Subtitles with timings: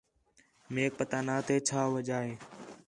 [0.73, 2.33] میک پتہ نا تھے چھا وجہ ہِے